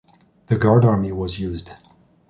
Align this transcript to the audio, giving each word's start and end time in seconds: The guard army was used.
The 0.47 0.57
guard 0.57 0.83
army 0.83 1.11
was 1.11 1.39
used. 1.39 1.69